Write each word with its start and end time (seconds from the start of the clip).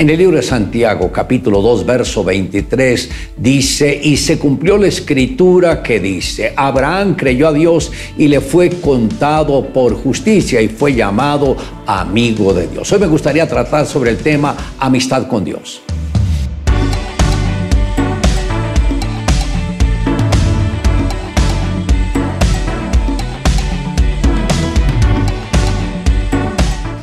En 0.00 0.08
el 0.08 0.16
libro 0.16 0.36
de 0.38 0.42
Santiago, 0.42 1.12
capítulo 1.12 1.60
2, 1.60 1.84
verso 1.84 2.24
23, 2.24 3.10
dice, 3.36 4.00
y 4.02 4.16
se 4.16 4.38
cumplió 4.38 4.78
la 4.78 4.86
escritura 4.86 5.82
que 5.82 6.00
dice, 6.00 6.54
Abraham 6.56 7.16
creyó 7.16 7.48
a 7.48 7.52
Dios 7.52 7.92
y 8.16 8.26
le 8.28 8.40
fue 8.40 8.70
contado 8.70 9.62
por 9.62 9.94
justicia 10.02 10.62
y 10.62 10.68
fue 10.68 10.94
llamado 10.94 11.54
amigo 11.86 12.54
de 12.54 12.66
Dios. 12.68 12.90
Hoy 12.90 12.98
me 12.98 13.08
gustaría 13.08 13.46
tratar 13.46 13.84
sobre 13.84 14.12
el 14.12 14.16
tema 14.16 14.56
amistad 14.78 15.28
con 15.28 15.44
Dios. 15.44 15.82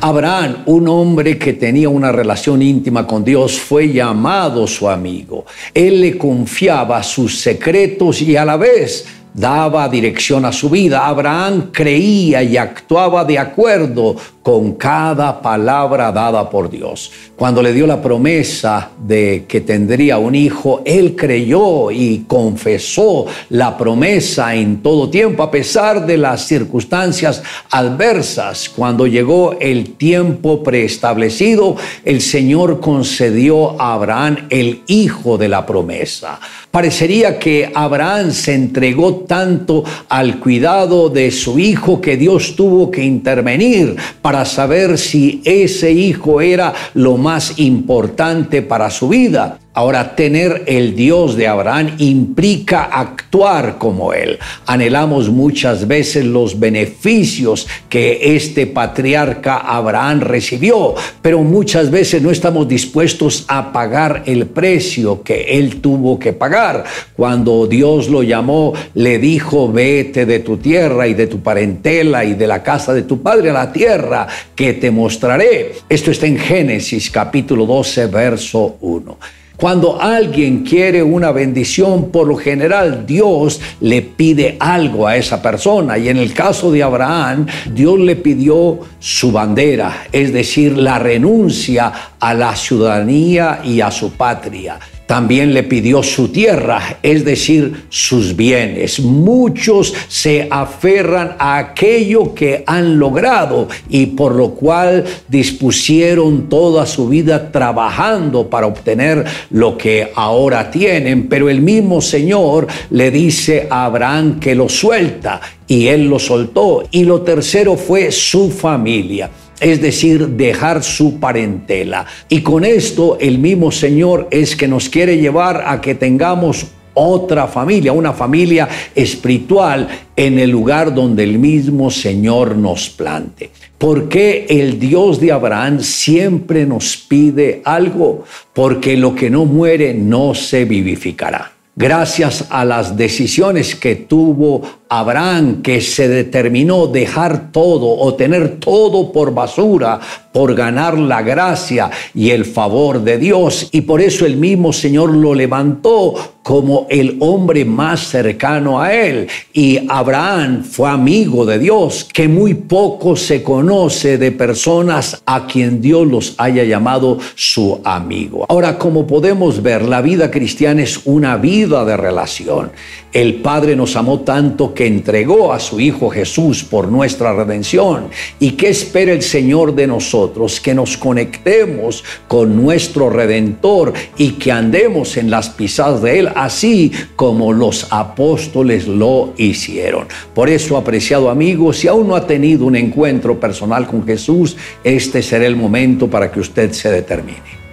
Abraham, 0.08 0.62
un 0.64 0.88
hombre 0.88 1.36
que 1.36 1.52
tenía 1.52 1.90
una 1.90 2.10
relación 2.10 2.62
íntima 2.62 3.06
con 3.06 3.22
Dios, 3.22 3.60
fue 3.60 3.92
llamado 3.92 4.66
su 4.66 4.88
amigo. 4.88 5.44
Él 5.74 6.00
le 6.00 6.16
confiaba 6.16 7.02
sus 7.02 7.42
secretos 7.42 8.22
y 8.22 8.34
a 8.34 8.46
la 8.46 8.56
vez 8.56 9.06
daba 9.34 9.86
dirección 9.86 10.46
a 10.46 10.52
su 10.52 10.70
vida. 10.70 11.06
Abraham 11.06 11.68
creía 11.70 12.42
y 12.42 12.56
actuaba 12.56 13.22
de 13.26 13.38
acuerdo 13.38 14.16
con 14.48 14.72
cada 14.76 15.42
palabra 15.42 16.10
dada 16.10 16.48
por 16.48 16.70
Dios. 16.70 17.12
Cuando 17.36 17.62
le 17.62 17.74
dio 17.74 17.86
la 17.86 18.00
promesa 18.00 18.92
de 18.98 19.44
que 19.46 19.60
tendría 19.60 20.16
un 20.16 20.34
hijo, 20.34 20.80
él 20.86 21.14
creyó 21.14 21.90
y 21.90 22.24
confesó 22.26 23.26
la 23.50 23.76
promesa 23.76 24.54
en 24.54 24.82
todo 24.82 25.10
tiempo, 25.10 25.42
a 25.42 25.50
pesar 25.50 26.06
de 26.06 26.16
las 26.16 26.46
circunstancias 26.46 27.42
adversas. 27.70 28.70
Cuando 28.70 29.06
llegó 29.06 29.54
el 29.60 29.96
tiempo 29.96 30.62
preestablecido, 30.62 31.76
el 32.02 32.22
Señor 32.22 32.80
concedió 32.80 33.78
a 33.78 33.92
Abraham 33.92 34.46
el 34.48 34.80
hijo 34.86 35.36
de 35.36 35.50
la 35.50 35.66
promesa. 35.66 36.40
Parecería 36.70 37.38
que 37.38 37.70
Abraham 37.74 38.30
se 38.30 38.54
entregó 38.54 39.24
tanto 39.26 39.84
al 40.08 40.38
cuidado 40.38 41.10
de 41.10 41.30
su 41.30 41.58
hijo 41.58 42.00
que 42.00 42.16
Dios 42.16 42.56
tuvo 42.56 42.90
que 42.90 43.02
intervenir 43.02 43.96
para 44.22 44.37
saber 44.44 44.98
si 44.98 45.40
ese 45.44 45.92
hijo 45.92 46.40
era 46.40 46.74
lo 46.94 47.16
más 47.16 47.58
importante 47.58 48.62
para 48.62 48.90
su 48.90 49.08
vida. 49.08 49.58
Ahora, 49.78 50.16
tener 50.16 50.64
el 50.66 50.96
Dios 50.96 51.36
de 51.36 51.46
Abraham 51.46 51.94
implica 51.98 52.82
actuar 52.82 53.78
como 53.78 54.12
Él. 54.12 54.36
Anhelamos 54.66 55.28
muchas 55.28 55.86
veces 55.86 56.24
los 56.24 56.58
beneficios 56.58 57.68
que 57.88 58.34
este 58.34 58.66
patriarca 58.66 59.58
Abraham 59.58 60.22
recibió, 60.22 60.96
pero 61.22 61.44
muchas 61.44 61.92
veces 61.92 62.20
no 62.20 62.32
estamos 62.32 62.66
dispuestos 62.66 63.44
a 63.46 63.72
pagar 63.72 64.24
el 64.26 64.46
precio 64.46 65.22
que 65.22 65.42
Él 65.42 65.80
tuvo 65.80 66.18
que 66.18 66.32
pagar. 66.32 66.82
Cuando 67.14 67.68
Dios 67.68 68.08
lo 68.08 68.24
llamó, 68.24 68.72
le 68.94 69.20
dijo, 69.20 69.70
vete 69.70 70.26
de 70.26 70.40
tu 70.40 70.56
tierra 70.56 71.06
y 71.06 71.14
de 71.14 71.28
tu 71.28 71.40
parentela 71.40 72.24
y 72.24 72.34
de 72.34 72.48
la 72.48 72.64
casa 72.64 72.92
de 72.92 73.02
tu 73.02 73.22
padre 73.22 73.50
a 73.50 73.52
la 73.52 73.72
tierra 73.72 74.26
que 74.56 74.72
te 74.72 74.90
mostraré. 74.90 75.74
Esto 75.88 76.10
está 76.10 76.26
en 76.26 76.36
Génesis 76.36 77.12
capítulo 77.12 77.64
12, 77.64 78.06
verso 78.06 78.78
1. 78.80 79.18
Cuando 79.58 80.00
alguien 80.00 80.62
quiere 80.62 81.02
una 81.02 81.32
bendición, 81.32 82.12
por 82.12 82.28
lo 82.28 82.36
general 82.36 83.04
Dios 83.04 83.60
le 83.80 84.02
pide 84.02 84.56
algo 84.60 85.08
a 85.08 85.16
esa 85.16 85.42
persona. 85.42 85.98
Y 85.98 86.08
en 86.08 86.16
el 86.16 86.32
caso 86.32 86.70
de 86.70 86.84
Abraham, 86.84 87.46
Dios 87.74 87.98
le 87.98 88.14
pidió 88.14 88.78
su 89.00 89.32
bandera, 89.32 90.04
es 90.12 90.32
decir, 90.32 90.78
la 90.78 91.00
renuncia 91.00 91.92
a 92.20 92.34
la 92.34 92.54
ciudadanía 92.54 93.60
y 93.64 93.80
a 93.80 93.90
su 93.90 94.12
patria 94.12 94.78
también 95.08 95.54
le 95.54 95.62
pidió 95.62 96.02
su 96.02 96.28
tierra, 96.28 96.98
es 97.02 97.24
decir, 97.24 97.86
sus 97.88 98.36
bienes. 98.36 99.00
Muchos 99.00 99.94
se 100.06 100.46
aferran 100.50 101.34
a 101.38 101.56
aquello 101.56 102.34
que 102.34 102.62
han 102.66 102.98
logrado 102.98 103.68
y 103.88 104.04
por 104.04 104.34
lo 104.34 104.50
cual 104.50 105.06
dispusieron 105.26 106.50
toda 106.50 106.84
su 106.84 107.08
vida 107.08 107.50
trabajando 107.50 108.50
para 108.50 108.66
obtener 108.66 109.24
lo 109.48 109.78
que 109.78 110.12
ahora 110.14 110.70
tienen. 110.70 111.26
Pero 111.26 111.48
el 111.48 111.62
mismo 111.62 112.02
Señor 112.02 112.66
le 112.90 113.10
dice 113.10 113.66
a 113.70 113.86
Abraham 113.86 114.38
que 114.38 114.54
lo 114.54 114.68
suelta 114.68 115.40
y 115.66 115.86
él 115.86 116.06
lo 116.06 116.18
soltó. 116.18 116.86
Y 116.90 117.04
lo 117.04 117.22
tercero 117.22 117.78
fue 117.78 118.12
su 118.12 118.50
familia 118.50 119.30
es 119.60 119.80
decir, 119.80 120.28
dejar 120.28 120.82
su 120.82 121.18
parentela. 121.18 122.06
Y 122.28 122.40
con 122.42 122.64
esto 122.64 123.18
el 123.20 123.38
mismo 123.38 123.70
Señor 123.70 124.28
es 124.30 124.56
que 124.56 124.68
nos 124.68 124.88
quiere 124.88 125.18
llevar 125.18 125.64
a 125.66 125.80
que 125.80 125.94
tengamos 125.94 126.66
otra 126.94 127.46
familia, 127.46 127.92
una 127.92 128.12
familia 128.12 128.68
espiritual 128.94 129.88
en 130.16 130.38
el 130.38 130.50
lugar 130.50 130.94
donde 130.94 131.22
el 131.22 131.38
mismo 131.38 131.90
Señor 131.90 132.56
nos 132.56 132.88
plante. 132.90 133.50
Porque 133.78 134.46
el 134.48 134.80
Dios 134.80 135.20
de 135.20 135.30
Abraham 135.30 135.80
siempre 135.80 136.66
nos 136.66 136.96
pide 136.96 137.62
algo? 137.64 138.24
Porque 138.52 138.96
lo 138.96 139.14
que 139.14 139.30
no 139.30 139.44
muere 139.44 139.94
no 139.94 140.34
se 140.34 140.64
vivificará 140.64 141.52
gracias 141.78 142.46
a 142.50 142.64
las 142.64 142.96
decisiones 142.96 143.76
que 143.76 143.94
tuvo 143.94 144.62
Abraham, 144.88 145.62
que 145.62 145.80
se 145.80 146.08
determinó 146.08 146.86
dejar 146.86 147.52
todo 147.52 147.88
o 147.98 148.14
tener 148.14 148.58
todo 148.60 149.12
por 149.12 149.34
basura 149.34 150.00
por 150.32 150.54
ganar 150.54 150.96
la 150.96 151.20
gracia 151.22 151.90
y 152.14 152.30
el 152.30 152.44
favor 152.44 153.02
de 153.02 153.18
Dios. 153.18 153.68
Y 153.72 153.80
por 153.80 154.00
eso 154.00 154.24
el 154.24 154.36
mismo 154.36 154.72
Señor 154.72 155.12
lo 155.12 155.34
levantó 155.34 156.14
como 156.44 156.86
el 156.88 157.16
hombre 157.20 157.64
más 157.64 158.08
cercano 158.08 158.80
a 158.80 158.94
él. 158.94 159.26
Y 159.52 159.80
Abraham 159.88 160.62
fue 160.62 160.88
amigo 160.88 161.44
de 161.44 161.58
Dios, 161.58 162.08
que 162.10 162.28
muy 162.28 162.54
poco 162.54 163.16
se 163.16 163.42
conoce 163.42 164.16
de 164.16 164.30
personas 164.30 165.20
a 165.26 165.46
quien 165.46 165.82
Dios 165.82 166.06
los 166.06 166.34
haya 166.38 166.64
llamado 166.64 167.18
su 167.34 167.80
amigo. 167.84 168.46
Ahora, 168.48 168.78
como 168.78 169.06
podemos 169.06 169.60
ver, 169.60 169.82
la 169.82 170.00
vida 170.00 170.30
cristiana 170.30 170.82
es 170.82 171.00
una 171.04 171.36
vida 171.36 171.84
de 171.84 171.96
relación. 171.96 172.70
El 173.12 173.36
Padre 173.42 173.74
nos 173.74 173.96
amó 173.96 174.20
tanto 174.20 174.72
que 174.78 174.86
entregó 174.86 175.52
a 175.52 175.58
su 175.58 175.80
Hijo 175.80 176.08
Jesús 176.08 176.62
por 176.62 176.86
nuestra 176.86 177.34
redención. 177.34 178.10
¿Y 178.38 178.52
qué 178.52 178.68
espera 178.68 179.12
el 179.12 179.22
Señor 179.22 179.74
de 179.74 179.88
nosotros? 179.88 180.60
Que 180.60 180.72
nos 180.72 180.96
conectemos 180.96 182.04
con 182.28 182.54
nuestro 182.54 183.10
Redentor 183.10 183.92
y 184.16 184.34
que 184.34 184.52
andemos 184.52 185.16
en 185.16 185.32
las 185.32 185.48
pisadas 185.50 186.00
de 186.00 186.20
Él, 186.20 186.28
así 186.32 186.92
como 187.16 187.52
los 187.52 187.88
apóstoles 187.90 188.86
lo 188.86 189.34
hicieron. 189.36 190.06
Por 190.32 190.48
eso, 190.48 190.76
apreciado 190.76 191.28
amigo, 191.28 191.72
si 191.72 191.88
aún 191.88 192.06
no 192.06 192.14
ha 192.14 192.28
tenido 192.28 192.64
un 192.64 192.76
encuentro 192.76 193.40
personal 193.40 193.84
con 193.84 194.06
Jesús, 194.06 194.56
este 194.84 195.24
será 195.24 195.44
el 195.46 195.56
momento 195.56 196.08
para 196.08 196.30
que 196.30 196.38
usted 196.38 196.70
se 196.70 196.88
determine. 196.88 197.67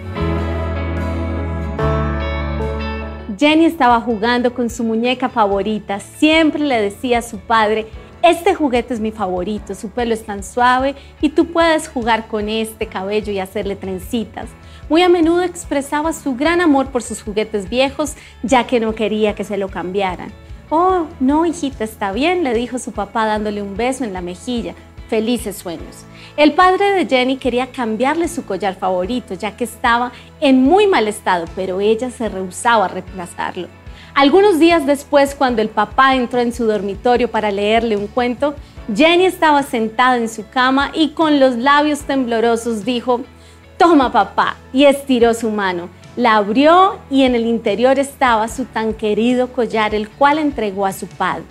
Jenny 3.38 3.66
estaba 3.66 4.00
jugando 4.00 4.54
con 4.54 4.70
su 4.70 4.82
muñeca 4.82 5.28
favorita. 5.28 6.00
Siempre 6.00 6.62
le 6.62 6.80
decía 6.80 7.18
a 7.18 7.22
su 7.22 7.38
padre, 7.38 7.86
este 8.22 8.54
juguete 8.54 8.94
es 8.94 9.00
mi 9.00 9.12
favorito, 9.12 9.74
su 9.74 9.90
pelo 9.90 10.14
es 10.14 10.24
tan 10.24 10.42
suave 10.42 10.94
y 11.20 11.28
tú 11.28 11.46
puedes 11.46 11.88
jugar 11.88 12.28
con 12.28 12.48
este 12.48 12.86
cabello 12.86 13.32
y 13.32 13.38
hacerle 13.38 13.76
trencitas. 13.76 14.48
Muy 14.88 15.02
a 15.02 15.08
menudo 15.08 15.42
expresaba 15.42 16.12
su 16.12 16.34
gran 16.34 16.60
amor 16.60 16.86
por 16.86 17.02
sus 17.02 17.22
juguetes 17.22 17.68
viejos, 17.68 18.14
ya 18.42 18.66
que 18.66 18.80
no 18.80 18.94
quería 18.94 19.34
que 19.34 19.44
se 19.44 19.58
lo 19.58 19.68
cambiaran. 19.68 20.32
Oh, 20.70 21.06
no, 21.20 21.46
hijita, 21.46 21.84
está 21.84 22.10
bien, 22.12 22.42
le 22.42 22.54
dijo 22.54 22.78
su 22.78 22.92
papá 22.92 23.26
dándole 23.26 23.62
un 23.62 23.76
beso 23.76 24.02
en 24.02 24.12
la 24.12 24.22
mejilla. 24.22 24.74
Felices 25.08 25.56
sueños. 25.56 26.04
El 26.36 26.52
padre 26.52 26.92
de 26.92 27.06
Jenny 27.06 27.36
quería 27.36 27.68
cambiarle 27.72 28.28
su 28.28 28.44
collar 28.44 28.74
favorito, 28.74 29.34
ya 29.34 29.56
que 29.56 29.64
estaba 29.64 30.12
en 30.40 30.62
muy 30.62 30.86
mal 30.86 31.08
estado, 31.08 31.46
pero 31.54 31.80
ella 31.80 32.10
se 32.10 32.28
rehusaba 32.28 32.84
a 32.84 32.88
reemplazarlo. 32.88 33.68
Algunos 34.14 34.58
días 34.58 34.86
después, 34.86 35.34
cuando 35.34 35.62
el 35.62 35.68
papá 35.68 36.14
entró 36.14 36.40
en 36.40 36.52
su 36.52 36.64
dormitorio 36.64 37.30
para 37.30 37.50
leerle 37.50 37.96
un 37.96 38.06
cuento, 38.06 38.54
Jenny 38.94 39.26
estaba 39.26 39.62
sentada 39.62 40.16
en 40.16 40.28
su 40.28 40.48
cama 40.48 40.90
y 40.94 41.10
con 41.10 41.38
los 41.38 41.56
labios 41.56 42.00
temblorosos 42.00 42.84
dijo, 42.84 43.22
Toma 43.76 44.12
papá, 44.12 44.56
y 44.72 44.84
estiró 44.84 45.34
su 45.34 45.50
mano. 45.50 45.90
La 46.16 46.36
abrió 46.36 46.98
y 47.10 47.24
en 47.24 47.34
el 47.34 47.44
interior 47.44 47.98
estaba 47.98 48.48
su 48.48 48.64
tan 48.64 48.94
querido 48.94 49.52
collar, 49.52 49.94
el 49.94 50.08
cual 50.08 50.38
entregó 50.38 50.86
a 50.86 50.94
su 50.94 51.06
padre. 51.06 51.44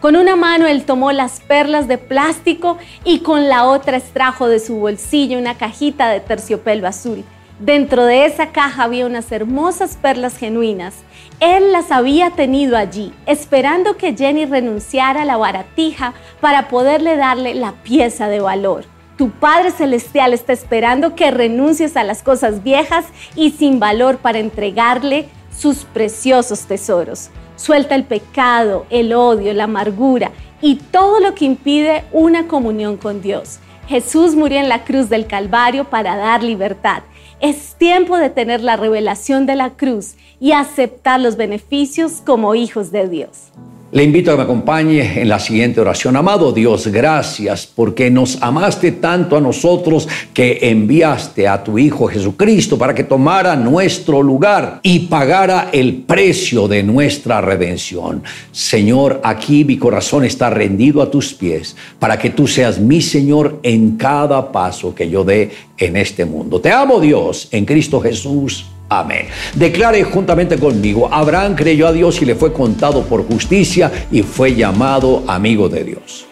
Con 0.00 0.16
una 0.16 0.34
mano 0.34 0.66
él 0.66 0.86
tomó 0.86 1.12
las 1.12 1.40
perlas 1.40 1.86
de 1.86 1.98
plástico 1.98 2.78
y 3.04 3.18
con 3.18 3.50
la 3.50 3.66
otra 3.66 3.98
extrajo 3.98 4.48
de 4.48 4.58
su 4.58 4.76
bolsillo 4.76 5.38
una 5.38 5.58
cajita 5.58 6.08
de 6.08 6.20
terciopelo 6.20 6.88
azul. 6.88 7.22
Dentro 7.58 8.06
de 8.06 8.24
esa 8.24 8.50
caja 8.52 8.84
había 8.84 9.04
unas 9.04 9.30
hermosas 9.30 9.98
perlas 10.00 10.38
genuinas. 10.38 10.94
Él 11.40 11.72
las 11.72 11.92
había 11.92 12.30
tenido 12.30 12.78
allí, 12.78 13.12
esperando 13.26 13.98
que 13.98 14.16
Jenny 14.16 14.46
renunciara 14.46 15.22
a 15.22 15.26
la 15.26 15.36
baratija 15.36 16.14
para 16.40 16.68
poderle 16.68 17.18
darle 17.18 17.54
la 17.54 17.72
pieza 17.82 18.28
de 18.28 18.40
valor. 18.40 18.86
Tu 19.18 19.30
Padre 19.30 19.70
Celestial 19.70 20.32
está 20.32 20.54
esperando 20.54 21.14
que 21.14 21.30
renuncies 21.30 21.98
a 21.98 22.04
las 22.04 22.22
cosas 22.22 22.62
viejas 22.62 23.04
y 23.36 23.50
sin 23.50 23.78
valor 23.78 24.16
para 24.16 24.38
entregarle 24.38 25.28
sus 25.54 25.84
preciosos 25.84 26.60
tesoros. 26.60 27.28
Suelta 27.60 27.94
el 27.94 28.04
pecado, 28.04 28.86
el 28.88 29.12
odio, 29.12 29.52
la 29.52 29.64
amargura 29.64 30.32
y 30.62 30.76
todo 30.76 31.20
lo 31.20 31.34
que 31.34 31.44
impide 31.44 32.06
una 32.10 32.48
comunión 32.48 32.96
con 32.96 33.20
Dios. 33.20 33.58
Jesús 33.86 34.34
murió 34.34 34.58
en 34.60 34.70
la 34.70 34.84
cruz 34.84 35.10
del 35.10 35.26
Calvario 35.26 35.84
para 35.84 36.16
dar 36.16 36.42
libertad. 36.42 37.02
Es 37.38 37.74
tiempo 37.74 38.16
de 38.16 38.30
tener 38.30 38.62
la 38.62 38.76
revelación 38.76 39.44
de 39.44 39.56
la 39.56 39.76
cruz 39.76 40.14
y 40.40 40.52
aceptar 40.52 41.20
los 41.20 41.36
beneficios 41.36 42.22
como 42.24 42.54
hijos 42.54 42.92
de 42.92 43.08
Dios. 43.08 43.50
Le 43.92 44.04
invito 44.04 44.30
a 44.30 44.34
que 44.34 44.38
me 44.38 44.44
acompañe 44.44 45.20
en 45.20 45.28
la 45.28 45.40
siguiente 45.40 45.80
oración. 45.80 46.14
Amado 46.14 46.52
Dios, 46.52 46.86
gracias 46.86 47.66
porque 47.66 48.08
nos 48.08 48.40
amaste 48.40 48.92
tanto 48.92 49.36
a 49.36 49.40
nosotros 49.40 50.06
que 50.32 50.60
enviaste 50.62 51.48
a 51.48 51.64
tu 51.64 51.76
Hijo 51.76 52.06
Jesucristo 52.06 52.78
para 52.78 52.94
que 52.94 53.02
tomara 53.02 53.56
nuestro 53.56 54.22
lugar 54.22 54.78
y 54.84 55.00
pagara 55.00 55.70
el 55.72 56.02
precio 56.02 56.68
de 56.68 56.84
nuestra 56.84 57.40
redención. 57.40 58.22
Señor, 58.52 59.20
aquí 59.24 59.64
mi 59.64 59.76
corazón 59.76 60.24
está 60.24 60.50
rendido 60.50 61.02
a 61.02 61.10
tus 61.10 61.34
pies 61.34 61.74
para 61.98 62.16
que 62.16 62.30
tú 62.30 62.46
seas 62.46 62.78
mi 62.78 63.02
Señor 63.02 63.58
en 63.64 63.96
cada 63.96 64.52
paso 64.52 64.94
que 64.94 65.10
yo 65.10 65.24
dé 65.24 65.50
en 65.76 65.96
este 65.96 66.24
mundo. 66.24 66.60
Te 66.60 66.70
amo 66.70 67.00
Dios 67.00 67.48
en 67.50 67.64
Cristo 67.64 68.00
Jesús. 68.00 68.66
Amén. 68.90 69.28
Declare 69.54 70.02
juntamente 70.02 70.58
conmigo, 70.58 71.08
Abraham 71.12 71.54
creyó 71.54 71.86
a 71.86 71.92
Dios 71.92 72.20
y 72.22 72.24
le 72.24 72.34
fue 72.34 72.52
contado 72.52 73.04
por 73.04 73.24
justicia 73.24 73.90
y 74.10 74.22
fue 74.22 74.56
llamado 74.56 75.22
amigo 75.28 75.68
de 75.68 75.84
Dios. 75.84 76.26